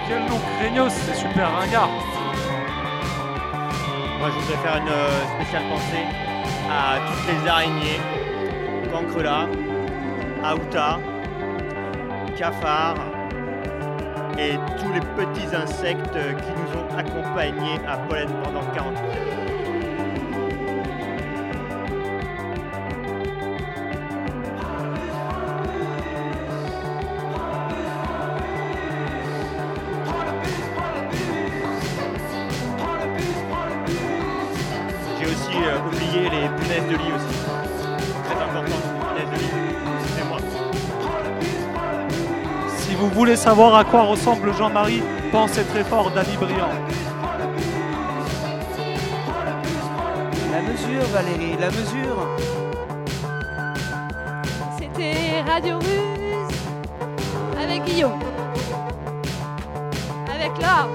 Quel 0.07 0.19
nom 0.19 0.39
craignos, 0.57 0.93
c'est 0.93 1.15
super 1.15 1.51
ringard. 1.51 1.89
Moi, 4.19 4.29
je 4.29 4.39
voudrais 4.39 4.63
faire 4.63 4.77
une 4.77 4.87
euh, 4.87 5.25
spéciale 5.35 5.63
pensée 5.69 6.05
à 6.71 6.99
toutes 7.05 7.27
les 7.27 7.49
araignées, 7.49 7.99
cancrela, 8.93 9.49
aouta, 10.41 10.99
cafards 12.37 12.95
et 14.39 14.53
tous 14.79 14.93
les 14.93 15.01
petits 15.01 15.53
insectes 15.53 16.13
qui 16.13 16.51
nous 16.55 16.79
ont 16.79 16.97
accompagnés 16.97 17.81
à 17.85 17.97
Pollen 17.97 18.29
pendant 18.41 18.63
48 18.73 19.01
heures. 19.03 19.46
Voulez 43.27 43.35
savoir 43.35 43.75
à 43.75 43.83
quoi 43.83 44.03
ressemble 44.03 44.53
Jean-Marie, 44.53 45.03
pensez 45.33 45.65
très 45.65 45.83
fort 45.83 46.09
d'Ali 46.11 46.37
Briand. 46.37 46.69
La 50.49 50.61
mesure, 50.61 51.03
Valérie, 51.11 51.57
la 51.59 51.67
mesure. 51.67 52.25
C'était 54.79 55.41
Radio 55.45 55.77
Ruse 55.77 56.57
avec 57.61 57.83
Guillaume, 57.83 58.19
avec 60.33 60.51
Laure, 60.61 60.93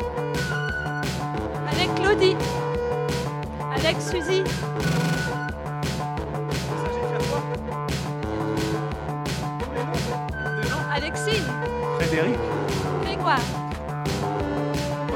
avec 1.70 1.94
Claudie, 1.96 2.36
avec 3.76 3.96
Suzy. 4.00 4.42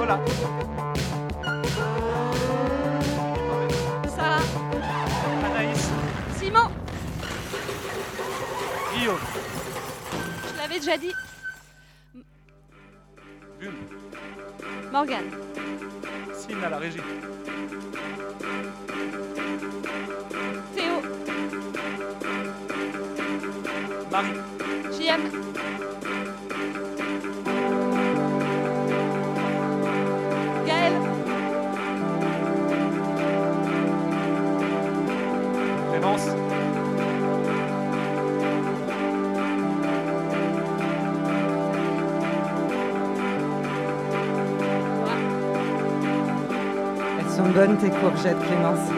Voilà. 0.07 0.25
Sarah, 4.17 4.41
Anaïs. 5.45 5.91
Simon, 6.39 6.71
Guillaume. 8.95 9.19
je 10.53 10.59
l'avais 10.59 10.79
déjà 10.79 10.97
dit, 10.97 11.13
Elles 47.19 47.31
sont 47.31 47.49
bonnes 47.49 47.77
tes 47.79 47.91
courgettes, 47.91 48.39
Clémence. 48.47 48.89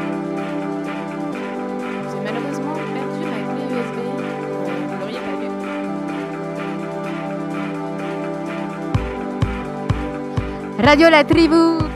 J'ai 2.11 2.21
malheureusement 2.25 2.75
perdu 2.75 3.21
ma 3.25 3.40
clé 3.55 3.62
USB. 3.75 3.99
Vous 4.87 4.99
l'auriez 5.01 5.21
pas 5.21 5.37
vu. 5.40 5.49
Radio 10.85 11.09
La 11.09 11.25
Tribu 11.25 11.88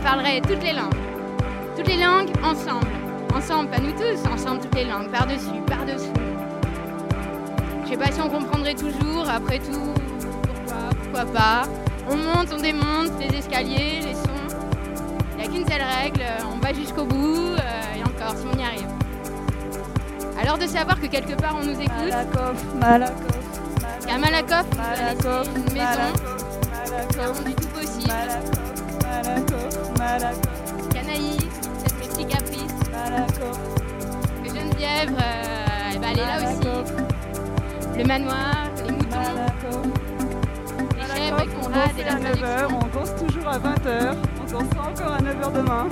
elle 0.00 0.06
m'en 0.06 0.10
parlerai 0.10 0.40
toutes 0.40 0.62
les 0.62 0.72
langues. 0.72 0.94
Toutes 1.76 1.88
les 1.88 1.96
langues 1.96 2.30
ensemble. 2.42 2.86
Ensemble, 3.34 3.70
pas 3.70 3.78
nous 3.78 3.92
tous, 3.92 4.28
ensemble 4.30 4.60
toutes 4.60 4.74
les 4.74 4.84
langues, 4.84 5.10
par-dessus, 5.10 5.60
par-dessous. 5.66 6.12
Je 7.84 7.90
sais 7.90 7.96
pas 7.96 8.10
si 8.10 8.20
on 8.20 8.28
comprendrait 8.28 8.74
toujours, 8.74 9.28
après 9.28 9.58
tout, 9.58 9.94
pourquoi, 10.42 10.88
pourquoi 11.02 11.24
pas. 11.32 11.62
On 12.08 12.16
monte, 12.16 12.48
on 12.52 12.60
démonte 12.60 13.12
les 13.20 13.38
escaliers, 13.38 14.00
les 14.02 14.14
sons. 14.14 14.56
Il 15.32 15.42
n'y 15.42 15.48
a 15.48 15.50
qu'une 15.50 15.66
seule 15.68 15.82
règle, 15.82 16.22
on 16.52 16.58
va 16.58 16.72
jusqu'au 16.72 17.04
bout, 17.04 17.54
euh, 17.54 17.96
et 17.96 18.02
encore, 18.02 18.36
si 18.36 18.44
on 18.52 18.58
y 18.58 18.62
arrive. 18.62 18.88
Alors 20.42 20.58
de 20.58 20.66
savoir 20.66 21.00
que 21.00 21.06
quelque 21.06 21.40
part 21.40 21.56
on 21.60 21.64
nous 21.64 21.80
écoute. 21.80 22.10
Malakoff, 22.10 22.64
Malakoff, 22.80 24.06
Qu'à 24.06 24.18
Malakoff, 24.18 24.66
Malakoff, 24.76 25.48
une 25.56 25.72
maison, 25.72 26.12
Malakoff, 26.72 27.08
qui 27.08 27.20
a 27.20 27.26
rendu 27.28 27.54
tout 27.54 27.68
possible. 27.68 28.08
Malakoff, 28.08 29.24
Malakoff, 29.24 29.59
Qu'Anaïs, 30.00 31.36
cette 31.76 31.94
petite 31.96 32.28
caprice. 32.28 32.72
Malakoff, 32.90 33.60
Que 34.42 34.48
Geneviève, 34.48 35.10
euh, 35.10 35.98
ben, 36.00 36.08
elle 36.12 36.18
est 36.18 36.26
là 36.26 36.38
aussi. 36.38 37.98
Le 37.98 38.04
manoir, 38.06 38.70
les 38.86 38.92
moutons. 38.92 39.82
Les 40.96 41.02
chèvres 41.02 41.40
et 41.42 41.48
on 41.54 41.60
Conrad 41.60 41.98
et 41.98 42.04
la 42.04 42.12
à 42.12 42.18
9h, 42.18 42.68
on 42.72 42.98
danse 42.98 43.14
toujours 43.16 43.46
à 43.46 43.58
20h, 43.58 44.16
on 44.40 44.44
dansera 44.50 44.88
encore 44.88 45.12
à 45.12 45.18
9h 45.18 45.52
demain. 45.52 45.86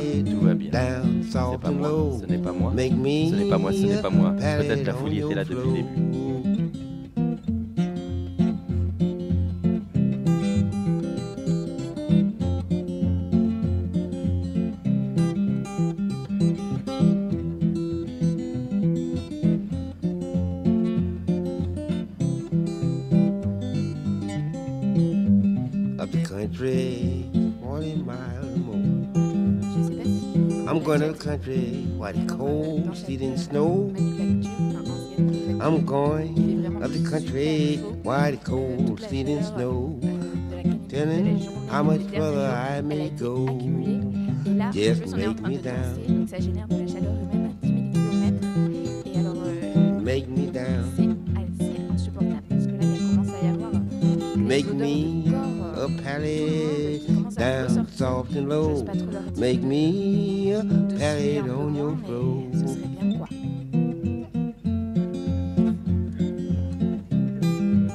Bien. 0.00 0.32
Tout 0.32 0.40
va 0.40 0.54
bien. 0.54 0.70
C'est 1.22 1.60
pas 1.60 1.70
moi. 1.70 1.90
Ce 2.20 2.26
n'est 2.26 2.38
pas 2.38 2.52
moi. 2.52 2.72
Ce 2.76 2.82
n'est 2.82 3.48
pas 3.48 3.58
moi. 3.58 3.72
Ce 3.72 3.86
n'est 3.86 4.02
pas 4.02 4.10
moi. 4.10 4.32
Peut-être 4.32 4.86
la 4.86 4.94
folie 4.94 5.20
était 5.20 5.34
là 5.34 5.44
depuis 5.44 5.68
le 5.68 5.72
début. 5.74 6.53
I'm 31.26 31.36
going 31.36 31.42
to 31.42 31.48
the 31.48 31.56
country, 31.56 31.86
white 31.96 32.28
cold, 32.28 32.96
sleet 32.96 33.20
and 33.22 33.40
snow. 33.40 33.92
I'm 35.62 35.86
going 35.86 36.82
up 36.82 36.90
the 36.90 37.10
country, 37.10 37.76
white 38.02 38.44
cold, 38.44 39.00
sleet 39.00 39.28
and 39.28 39.44
snow. 39.44 39.98
Telling 40.88 41.40
how 41.68 41.82
much 41.82 42.02
further 42.02 42.46
I 42.46 42.82
may 42.82 43.08
go. 43.10 43.46
Et 44.46 44.54
là, 44.54 44.68
en 44.68 44.72
Just 44.72 45.02
plus, 45.02 45.14
on 45.14 45.18
est 45.18 45.26
en 45.26 45.28
make 45.28 45.36
train 45.38 45.48
me 45.48 45.56
de 45.56 45.62
down, 45.62 47.43
down, 57.36 57.86
soft 57.88 58.34
and 58.34 58.48
low. 58.48 58.84
Make 59.36 59.62
me 59.62 60.52
a 60.52 60.60
on 60.60 61.74
your 61.74 61.96
floor. 62.04 62.44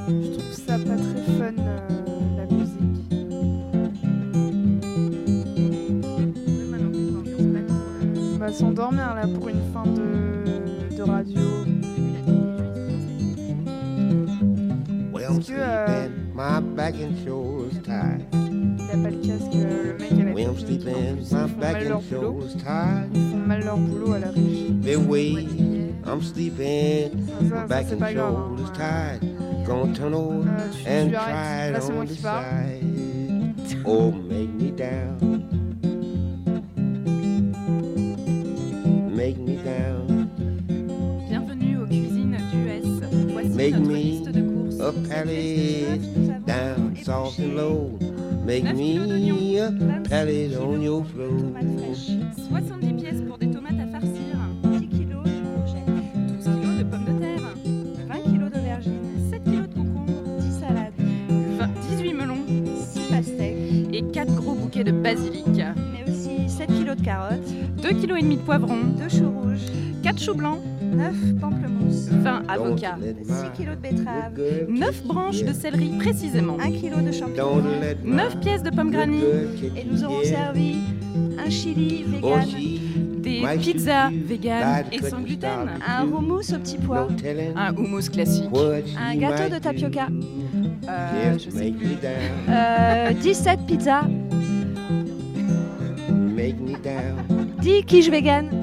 Je 0.08 0.32
trouve 0.34 0.54
ça 0.54 0.78
pas 0.78 0.98
très 0.98 1.24
fun, 1.38 1.56
euh, 1.60 1.80
la 2.38 2.46
musique. 2.46 3.00
On 8.34 8.38
va 8.38 8.52
s'endormir 8.52 9.16
là 9.16 9.28
pour 9.28 9.50
une 9.50 9.62
fin 9.74 9.86
de, 9.86 10.96
de 10.96 11.02
radio. 11.04 11.42
Est-ce 15.30 15.48
que 15.48 15.54
euh, 15.58 16.08
my 16.40 16.60
back 16.62 16.94
and 16.96 17.18
shoulders 17.26 17.78
tired. 17.84 18.24
il 18.34 18.82
a 18.92 18.98
pas 19.04 19.10
le 19.10 19.18
casque, 19.18 19.56
euh, 19.56 19.94
le 19.94 20.00
mec 20.00 20.12
à 20.12 20.16
la 20.24 20.34
Well, 20.34 20.48
I'm 20.48 20.56
technique, 20.56 20.56
en 20.56 20.56
sleeping, 20.56 21.16
plus, 21.18 21.32
my 21.34 21.42
ils 21.44 21.50
font 21.50 21.60
back 21.60 21.74
mal 21.74 21.88
leur 21.90 21.98
and 21.98 22.02
boulot. 22.02 22.22
shoulders 22.22 22.54
tired. 22.64 23.10
Ils 23.14 23.30
font 23.32 23.38
mal 23.48 23.64
leur 23.66 23.78
boulot 23.78 24.14
à 24.14 24.20
la 24.20 24.30
régie. 24.32 24.76
They 24.82 24.96
wait, 24.96 25.48
I'm 26.08 26.22
sleeping, 26.22 27.12
Ça, 27.28 27.42
my 27.42 27.50
ça, 27.50 27.68
back 27.68 27.86
c'est 27.90 27.96
and 27.96 28.00
pas 28.00 28.14
grave, 28.14 28.34
hein. 28.36 28.56
shoulders 28.58 28.72
tired. 28.74 29.66
Gonna 29.68 29.94
turn 29.94 30.14
over 30.14 30.44
tu- 30.72 30.84
tu 30.84 30.90
and 30.90 30.94
arrêtes. 30.94 31.12
try 31.12 31.72
Là, 31.72 31.78
it 31.78 31.84
c'est 31.84 31.94
moi 31.94 32.02
on 32.02 32.06
the 32.06 32.10
qui 32.10 32.22
parle. 32.22 32.46
side. 32.46 33.86
Oh, 33.86 34.12
make 34.12 34.50
me 34.56 34.72
down. 34.72 35.44
Make 39.14 39.38
me 39.38 39.58
down. 39.58 40.28
Bienvenue 41.28 41.78
aux 41.84 41.86
cuisines 41.86 42.38
d'US. 42.52 43.04
Voici 43.34 43.50
Make 43.50 43.74
notre 43.76 43.88
me 43.90 43.96
liste 43.96 44.30
de 44.32 44.42
courses. 44.42 44.80
a 44.82 44.92
pallet 45.10 46.00
down, 46.50 46.96
soft 47.04 47.38
and 47.38 47.56
low. 47.56 47.92
Make 48.44 48.64
me 48.74 49.60
a 49.60 49.72
pallet 50.10 50.56
on 50.58 50.82
your 50.82 51.04
floor. 51.04 51.30
70 52.50 52.94
pièces 52.94 53.22
pour 53.28 53.38
des 53.38 53.52
tomates 53.52 53.80
à 53.80 53.86
farcir. 53.86 54.36
10 54.64 54.88
kilos 54.88 55.24
de 55.26 55.30
courgettes. 55.46 55.86
12 56.28 56.46
kilos 56.60 56.78
de 56.80 56.84
pommes 56.84 57.06
de 57.06 57.20
terre. 57.20 57.42
20 58.08 58.32
kilos 58.32 58.52
d'aubergines. 58.52 59.30
7 59.30 59.44
kilos 59.44 59.68
de 59.70 59.74
concombres. 59.76 60.40
10 60.40 60.60
salades. 60.60 60.94
20 61.60 61.70
18 61.92 62.14
melons. 62.14 62.46
6 62.94 63.00
pastèques. 63.12 63.94
Et 63.94 64.02
4 64.12 64.34
gros 64.34 64.56
bouquets 64.56 64.84
de 64.84 64.92
basilic. 64.92 65.46
Mais 65.56 66.12
aussi 66.12 66.50
7 66.50 66.68
kilos 66.68 66.98
de 66.98 67.04
carottes, 67.04 67.54
2 67.84 67.90
kilos 67.90 68.18
et 68.18 68.24
demi 68.24 68.38
de 68.38 68.42
poivrons. 68.42 68.86
2 68.98 69.08
choux 69.08 69.30
rouges, 69.30 69.68
4 70.02 70.20
choux 70.20 70.34
blancs. 70.34 70.62
9 70.92 71.40
pamplemousses, 71.40 72.10
20 72.10 72.44
avocats. 72.48 72.98
6 73.24 73.34
kilos 73.58 73.76
de 73.76 73.82
betteraves, 73.82 74.68
9 74.70 75.04
branches 75.06 75.44
de 75.44 75.54
céleri 75.54 75.90
précisément. 76.00 76.58
1 76.60 76.72
kilo 76.72 76.98
de 77.02 77.12
champignons. 77.12 77.62
9 78.04 78.40
pièces 78.40 78.64
de 78.64 78.70
pommes 78.70 78.92
granny. 78.92 79.22
Et 79.78 79.86
nous 79.90 80.04
aurons 80.04 80.24
servi 80.24 80.76
un 81.46 81.50
chili 81.50 82.04
vegan, 82.04 82.46
Des 83.22 83.42
pizzas 83.60 84.10
véganes 84.12 84.86
et 84.92 85.02
sans 85.10 85.20
gluten. 85.22 85.70
un 85.88 86.06
houmous 86.06 86.52
au 86.54 86.60
petit 86.60 86.78
pois, 86.78 87.08
Un 87.56 87.74
houmous 87.76 88.10
classique. 88.12 88.50
un 88.98 89.16
gâteau 89.16 89.54
de 89.54 89.60
tapioca, 89.60 90.08
Euh, 90.90 91.38
je 91.38 91.50
sais 91.52 91.72
plus. 91.72 91.98
euh, 92.50 93.14
17 93.22 93.60
pizzas, 93.68 94.04
Make 96.36 96.60
me 96.62 96.74
down. 96.82 97.48
10 97.62 97.84
quiches 97.84 98.10
vegan, 98.10 98.59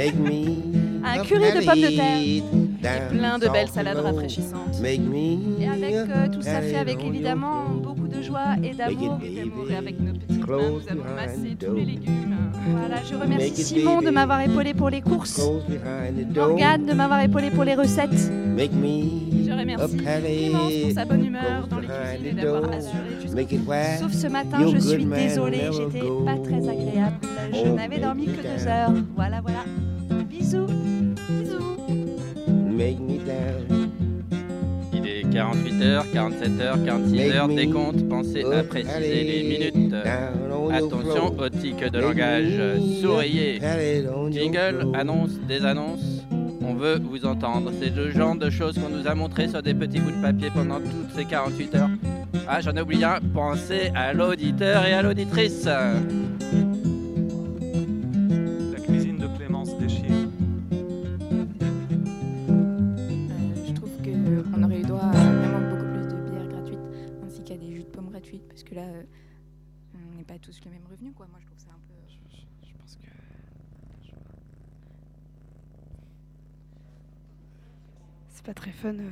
Make 0.00 0.14
me 0.14 0.80
un 1.04 1.24
curry 1.24 1.52
de 1.52 1.66
pommes 1.66 1.80
de 1.80 1.96
terre. 1.96 2.42
down, 2.80 3.18
Plein 3.18 3.38
de 3.38 3.48
belles 3.48 3.68
salades 3.68 3.98
rafraîchissantes. 3.98 4.80
Make 4.80 5.00
me 5.00 5.60
Et 5.60 5.68
avec 5.68 5.94
euh, 5.94 6.28
tout 6.32 6.40
ça 6.40 6.62
fait 6.62 6.76
avec 6.76 7.04
évidemment 7.04 7.68
beaucoup 7.68 8.08
de 8.08 8.22
joie 8.22 8.56
et 8.62 8.72
d'amour. 8.74 9.18
Et 9.22 9.74
avec 9.76 10.00
nos 10.00 10.14
petites 10.14 10.46
mains, 10.48 10.56
nous 10.56 10.88
avons 10.90 11.14
massé 11.14 11.56
tous 11.58 11.74
les 11.74 11.84
légumes. 11.84 12.36
Voilà, 12.70 13.02
je 13.02 13.14
remercie 13.14 13.62
Simon 13.62 14.00
de 14.00 14.10
m'avoir 14.10 14.40
épaulé 14.40 14.72
pour 14.72 14.88
les 14.88 15.02
courses. 15.02 15.40
Morgane 16.34 16.86
de 16.86 16.92
m'avoir 16.94 17.20
épaulé 17.20 17.50
pour 17.50 17.64
les 17.64 17.74
recettes. 17.74 18.30
Make 18.56 18.72
me 18.72 19.44
Je 19.46 19.52
remercie 19.52 19.96
Clémence 19.96 20.72
pour 20.82 20.92
sa 20.92 21.04
bonne 21.04 21.26
humeur 21.26 21.66
dans 21.68 21.78
les 21.78 21.88
cuisines 21.88 22.26
et 22.26 22.42
d'avoir 22.42 22.70
assuré 22.72 23.20
jusqu'au 23.20 23.72
Sauf 23.98 24.12
ce 24.12 24.26
matin, 24.28 24.58
je 24.66 24.78
suis 24.78 25.04
désolée, 25.04 25.68
j'étais 25.72 26.06
pas 26.24 26.38
très 26.42 26.68
agréable. 26.68 27.16
Je 27.52 27.68
n'avais 27.68 27.98
dormi 27.98 28.26
que 28.26 28.40
deux 28.42 28.66
heures. 28.66 28.92
Voilà, 29.14 29.40
voilà. 29.40 29.64
Il 35.52 35.82
est 35.82 35.96
48h, 35.96 36.02
47h, 36.14 36.84
46h, 36.84 37.54
décompte, 37.54 38.08
pensez 38.08 38.44
à 38.44 38.62
préciser 38.62 39.24
les 39.24 39.42
minutes. 39.42 39.94
Attention 40.72 41.34
aux 41.38 41.48
tics 41.48 41.90
de 41.90 41.98
langage, 41.98 42.60
souriez. 43.00 43.60
Jingle, 44.30 44.88
annonce, 44.94 45.32
des 45.48 45.64
annonces. 45.64 46.24
On 46.62 46.74
veut 46.74 47.00
vous 47.02 47.24
entendre. 47.26 47.72
C'est 47.80 47.94
le 47.94 48.10
genre 48.10 48.36
de 48.36 48.50
choses 48.50 48.78
qu'on 48.78 48.90
nous 48.90 49.06
a 49.08 49.14
montré 49.14 49.48
sur 49.48 49.62
des 49.62 49.74
petits 49.74 49.98
bouts 49.98 50.12
de 50.12 50.22
papier 50.22 50.50
pendant 50.54 50.78
toutes 50.78 51.12
ces 51.16 51.24
48 51.24 51.74
heures. 51.74 51.90
Ah, 52.46 52.60
j'en 52.60 52.72
ai 52.72 52.80
oublié 52.80 53.04
un. 53.04 53.18
Pensez 53.34 53.90
à 53.94 54.12
l'auditeur 54.12 54.84
et 54.86 54.92
à 54.92 55.02
l'auditrice. 55.02 55.66
Pas 70.30 70.38
tous 70.38 70.64
le 70.64 70.70
même 70.70 70.86
revenu 70.88 71.12
quoi. 71.12 71.26
Moi 71.26 71.40
je 71.40 71.46
trouve 71.46 71.58
ça 71.58 71.70
un 71.70 71.80
peu. 71.88 71.94
Je 72.62 72.72
pense 72.76 72.96
que. 72.96 73.08
C'est 78.28 78.44
pas 78.44 78.54
très 78.54 78.70
fun 78.70 78.94
euh, 78.94 79.10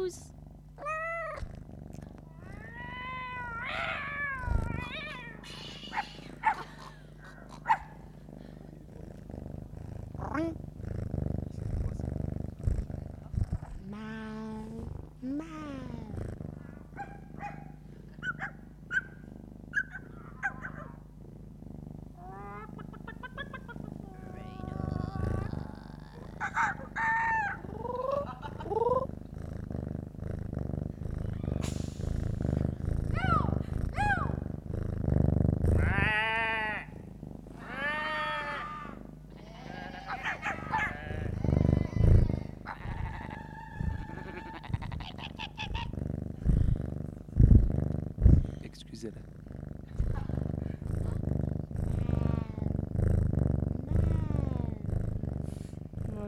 who's 0.00 0.29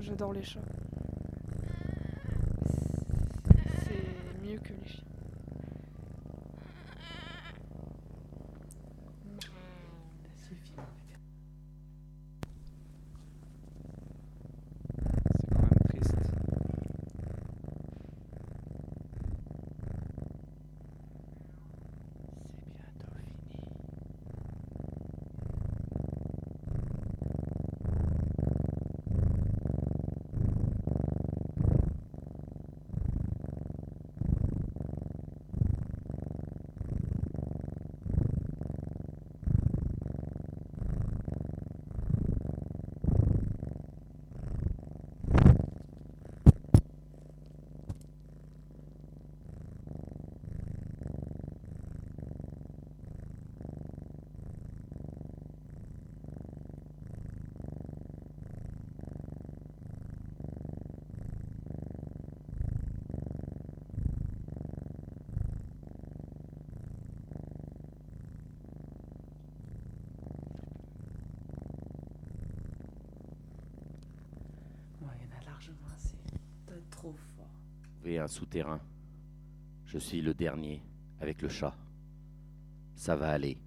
j'adore 0.03 0.33
les 0.33 0.43
chats. 0.43 0.61
C'est 3.85 4.45
mieux 4.45 4.59
que 4.59 4.73
les 4.73 4.88
chiens. 4.88 5.05
C'est 15.41 15.49
quand 15.51 15.62
même 15.62 15.71
triste. 15.88 16.17
Ouais, 75.03 75.09
il 75.21 75.27
y 75.27 75.35
en 75.35 75.37
a 75.37 75.52
largement 75.62 75.88
assez. 75.94 76.16
T'es 76.66 76.81
trop 76.90 77.14
fort. 77.37 77.51
Un 78.05 78.27
souterrain. 78.27 78.81
Je 79.87 79.98
suis 79.98 80.20
le 80.20 80.35
dernier 80.35 80.83
avec 81.20 81.42
le 81.42 81.48
chat. 81.48 81.77
Ça 82.96 83.16
va 83.16 83.31
aller. 83.31 83.59